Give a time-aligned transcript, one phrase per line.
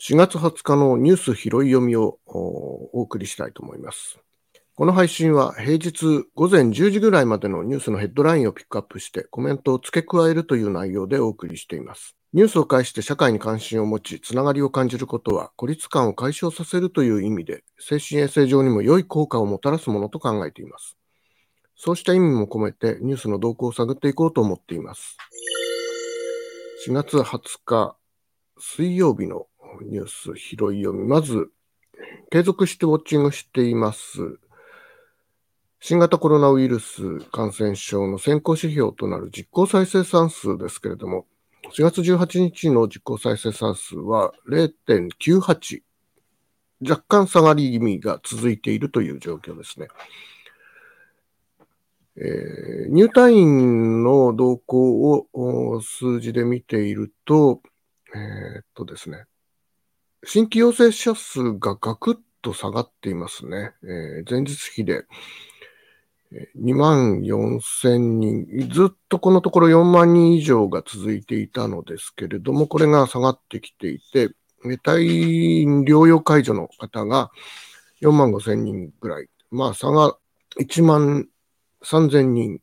[0.00, 4.18] 4月20日のニュース拾い読みをお送りしたいと思います。
[4.74, 12.17] この配信は平日午前10時ぐらいまでのニュースのヘッドラインをピックアップしてコメントを付け加えるという内容でお送りしています。
[12.34, 20.98] ニュースを介して社会に関心を持ち、つながりを感じることは孤立感を解消させるという意味で、精神衛生上にも良い効果をもたらすものと考えています。
[21.74, 25.16] そうした意味も込めてニュースの動向を探っていこうと思っています。
[26.86, 27.96] 4月20日
[28.58, 29.46] 水曜日の
[29.82, 31.08] ニュース拾い読み。
[31.08, 31.48] まず、
[32.30, 34.38] 継続してウォッチングしています。
[35.80, 41.26] 新型コロナウイルス感染症の先行指標となる実効再生産数ですけれども、
[41.72, 45.82] 4月18日の実効再生産数は0.98。
[46.80, 49.88] 若干下がり気味が続いているという状況ですね。
[52.16, 57.60] えー、入退院の動向を数字で見ていると、
[58.14, 59.24] えー、っとですね、
[60.24, 63.72] 新規陽性者数がガクッと下がっていますね。
[63.84, 65.04] えー、前日比で
[66.30, 74.30] 2万4千人、ずっとこのところ4万人以上が続いていたのですけれども、これが下がってきていて、
[74.84, 77.30] 退院療養解除の方が
[78.02, 80.16] 4万5千人ぐらい、まあ差が
[80.60, 81.28] 1万
[81.82, 82.60] 3千人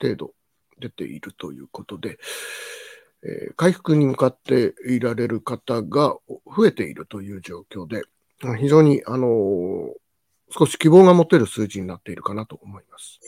[0.00, 0.32] 程度
[0.78, 2.18] 出ているということで、
[3.22, 6.16] えー、回復に向かっていられる方が
[6.56, 8.02] 増えているという状況で、
[8.58, 9.92] 非常に、あのー、
[10.50, 13.20] 少し希望が持てる数字になっているかなと思います。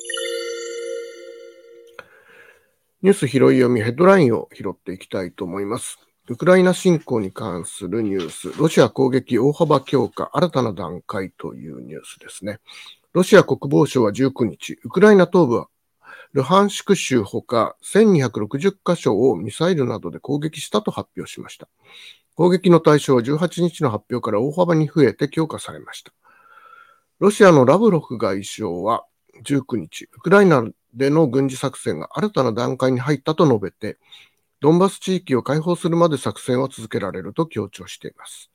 [3.02, 5.98] ニュース拾い読みヘッドラインを拾っていきたいと思います。
[6.28, 12.60] ウクライナ侵攻に関するニュース、ロシア攻撃大幅強化、新たな段階というニュースですね。
[13.12, 15.68] ロシア国防省は19日、ウクライナ東部は
[16.32, 21.68] ルハンシク州ほか1260カ所をミサイルなどで攻撃したと発表しました。
[22.36, 26.12] 攻撃の対象は18日の発表から大幅に増えて強化されました。
[27.18, 29.04] ロシアのラブロフ外相は
[29.44, 30.64] 19日、ウクライナ
[30.94, 33.98] での軍事作戦が新たな段階に入ったと述べて、
[34.60, 38.50] ドンバス地域を解放するまで作戦は続けられると強調しています。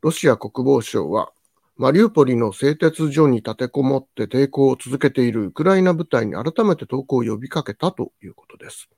[0.00, 1.32] ロシア国防省は
[1.76, 8.88] マリウポリの製鉄所に立てこもって抵抗を続けているウクライナ部隊に改めて投降を呼びかけたということです。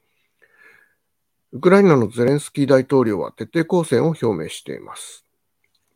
[1.50, 5.24] ウクライナのゼレンスキー大統領は徹底抗戦を表明しています。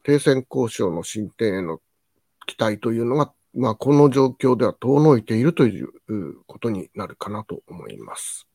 [0.03, 1.78] 停戦交渉の進展への
[2.53, 5.89] 期待というのが、まあ、この状況では遠のいているという
[6.47, 8.47] ことになるかなと思います。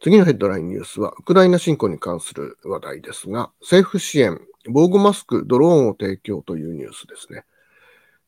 [0.00, 7.44] 次のヘッドラインニュースは、ウクライナ侵攻に関する話題ですが、政府支援、防護マスク、ドローンを提供というニュースですね。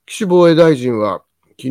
[0.07, 1.71] 岸防衛大臣は昨日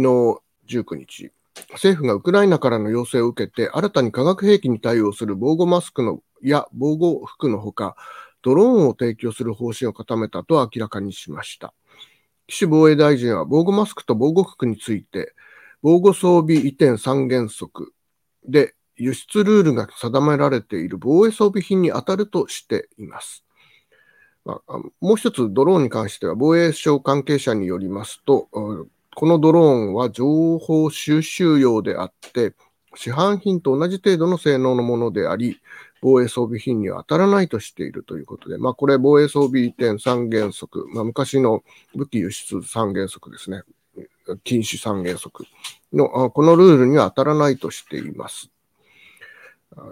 [0.67, 1.31] 19日、
[1.71, 7.97] 政府がウクライナからの要請を受けて、新たに化学兵器に対応する防護マスクのや防護服のほか、
[8.41, 11.73] ドローンを提供する方針を固めたと明らかにしました。
[12.47, 15.33] 岸防衛大臣は防護マスクと防護服について、
[15.81, 17.93] 防護装備移転三原則
[18.45, 23.45] で輸出ルールが定められている防衛装備品に当たるとしています。
[24.45, 32.55] まあ、もう一つドローンに関しては防衛省関係者によりますと、このドローンは情報収集用であって、
[32.95, 35.59] 市販品と同じ程度の性能のものであり、
[36.01, 41.63] 防衛装備品には当たらないとしているということで、まあ、これ防衛装備移転三原則、まあ、昔の
[41.95, 43.63] 武器輸出三原則ですね。
[44.43, 45.45] 禁止三原則
[45.91, 48.51] の、このルールには当たらないとしています。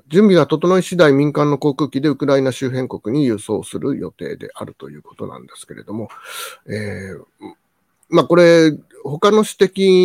[0.07, 6.09] 準備が整い次第民間の航空機でウクライナ周辺国に輸送する予定であるということなんですけれども、
[6.67, 7.23] えー、
[8.09, 8.71] まあこれ、
[9.03, 9.49] 他の指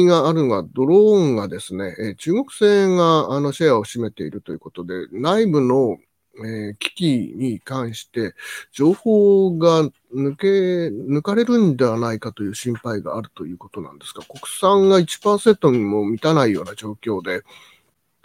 [0.05, 5.99] 摘があるのは、ドローンがですね、え中国製があのシェアを占めているということで、内部の
[6.39, 8.35] えー、機器に関して
[8.73, 9.83] 情報が
[10.15, 17.43] 抜け、抜かれるんではないかという心配があるということなんですが、国産が1%にも満たないような状況で、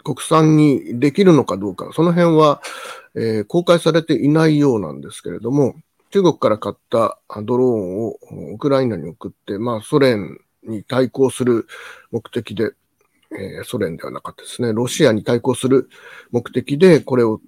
[0.04, 2.62] 国産にできるのかどうか、その辺は、
[3.14, 5.74] えー、公開されていないようなんですけれども、
[6.10, 8.18] 中国から買ったドローンを
[8.54, 11.66] ウクライナに送って、まあ、ソ連に対抗する
[12.10, 12.72] 目的で、
[13.32, 15.88] えー、ソ連ではなかったですね、ロシアに対抗する
[16.30, 17.40] 目的でこれを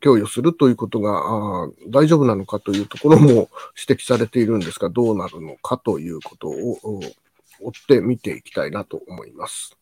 [0.00, 3.48] 供与するということが大丈夫なのかというところも
[3.88, 7.00] 指摘されているんですが、どうなるのかということを
[7.60, 9.76] 追って見ていきたいなと思います。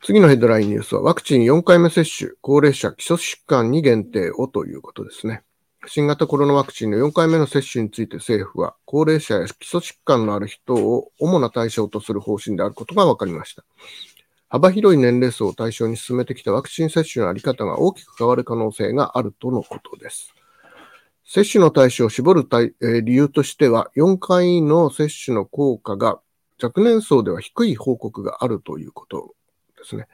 [0.00, 5.42] 次のヘッドラインニュースは、ワクチン4回目接種、高齢者基礎疾患に限定をということですね。
[5.86, 13.64] 新型コロナワクチンの4回目の接種について政府は、高齢者や基礎疾患のある人を主な対象とする方針であることが分かりました。
[14.48, 20.34] 幅広い年齢層を対象に進めてきたワクチン接種のあり方が大きく変わる可能性があるとのことです。
[21.24, 22.48] 接種の対象を絞る
[23.04, 26.20] 理由としては、4回の接種の効果が
[26.60, 29.34] 若年層では低い報告があるということ
[29.76, 30.08] ですね。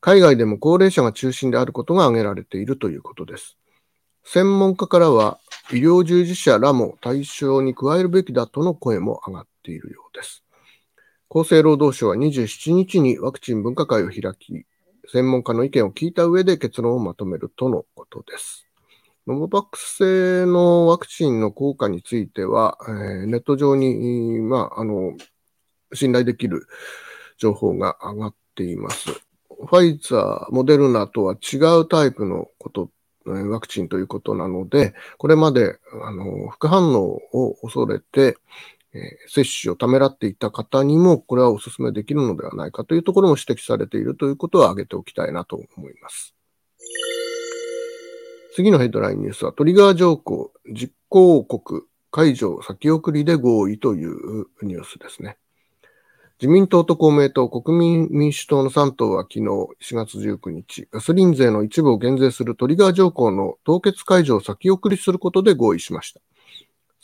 [0.00, 3.58] 海外でも高齢者が中心であることが挙げられているということです。
[4.24, 5.38] 専門家からは、
[5.70, 10.44] 医療従事者らも対象に加えるべきだとの声も上がっているようです。
[11.30, 14.66] 厚生労働省は27日にワクチン分科会を開き、
[15.08, 18.66] 専門家の意見を聞いた上で結論をまとめるとのことです。
[19.26, 25.16] ノボバックス製のワクチンの効果については、えー、ネット上に、まあ、あの、
[25.94, 26.66] 信頼できる
[27.38, 29.10] 情報が上がっています。
[29.12, 32.90] ファイザー、モデルナとは違うタイプのこと、
[33.24, 38.36] ワクチンということなので、これまで、あの、副反応を恐れて、
[38.92, 46.34] え、接種をためらっていた方にも、これはお勧めできるのではないかというところも指摘されているということは挙げておきたいなと思います。
[48.54, 51.82] 次のヘッドラインニュースは、トリガー条項実行国
[52.12, 55.38] 解除先送りで合意というニュースですね。
[56.40, 66.20] 自民党と公明党、国民民主党の3党は昨日4月19日、ガソリン税の一部を減税するトリガー条項の凍結解除を先送りすることで合意しました。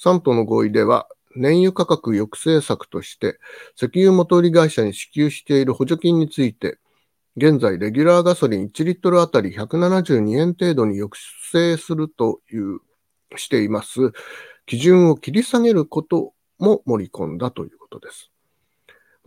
[0.03, 1.07] 3党の合意では、
[1.37, 3.39] 燃油価格抑制策として、
[3.77, 6.79] 石油元売り会社に支給している補助金について、
[7.37, 11.13] 現在、レギュラーガソリン1リットルあたり172円程度に抑
[11.53, 12.81] 制するという、
[13.37, 14.11] しています。
[14.67, 18.30] 基準を切り下げることも盛り込んだということです。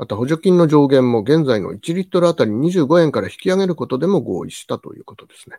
[0.04, 5.56] また補助金の上限も現在の1リットルあたり25円から引き上げることでも合意したということですね。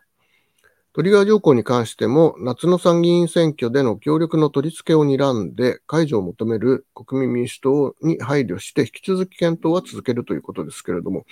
[0.93, 11.25] トリガー条項に関しても、夏の参議院選挙での協力の取り付けを睨んで、解除を求める国民民主党に配慮して、引き続き検討は続けるということですけれども、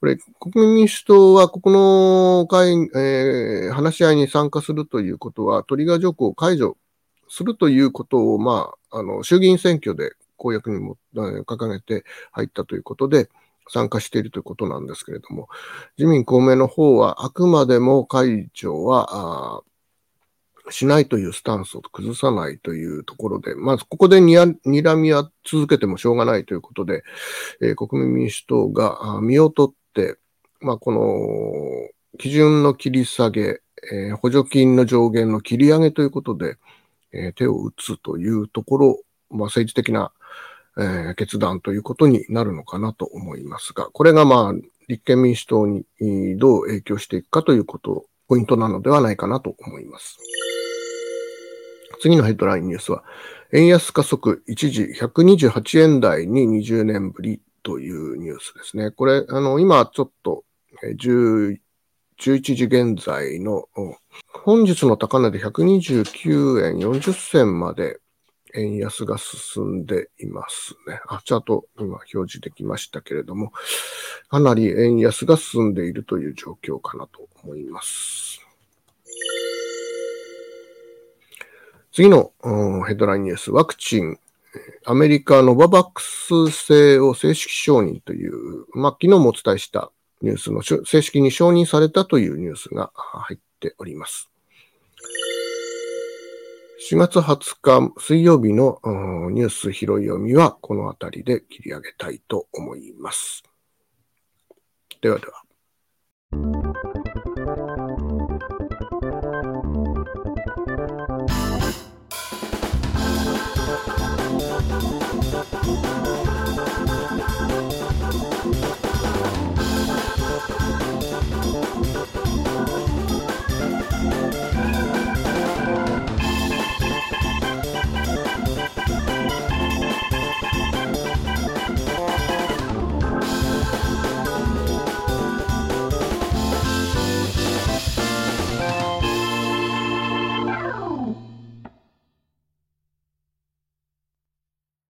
[0.00, 6.76] これ、国民民主党はここの会、えー、話し合いに参加するということは、トリガー条項を解除
[7.28, 13.28] するということを、まあ、あの、衆議院選挙で公約にも、掲げて入ったということで、
[13.68, 15.48] 参加しているということなんですけれども、
[15.96, 19.62] 自民公明の方はあくまでも解除は、
[20.70, 27.04] しないというスタンスを崩さないというところで、まずここでにらみは続けてもしょうがないということで、
[27.60, 30.16] えー、国民民主党が身を取って、
[30.60, 33.60] まあ、この基準の切り下げ、
[33.92, 36.56] えー、補助金の上限の切り上げということで、
[37.12, 39.00] えー、手を打つというところ、
[39.30, 40.12] まあ、政治的な、
[40.78, 44.52] えー、決断ということになるのかなと思いますが、これがまあ、
[44.88, 45.84] 立憲民主党に
[46.38, 50.18] どう影響していくかということ、ポイントなのではないかなと思います。
[52.00, 53.04] 次のヘッドラインニュースは、
[53.52, 58.90] 円安加速一時128円台に20年ぶりというニュースですね。
[58.90, 60.44] これ、あの、今ちょっと、
[60.82, 61.58] 10
[62.20, 63.68] 11時現在の、
[64.44, 67.98] 本日の高値で129円40銭まで
[68.54, 71.00] 円安が進んでいますね。
[71.08, 73.52] あ、チャート今表示できましたけれども、
[74.28, 78.40] かなり円安が進んでいるという状況かなと思います。
[81.92, 82.32] 次の
[82.86, 84.18] ヘッドラインニュース、ワクチン
[84.84, 89.90] アメリカノババックス製を正式承認という、まあ、昨日もお伝えした
[90.22, 94.33] ニュースの正式に承認されたというニュースが入っております。
[96.76, 98.80] 4月20日水曜日の
[99.30, 103.44] ニュース拾い読みはこの辺りで切り上げたいと思います。
[105.00, 106.93] ではでは。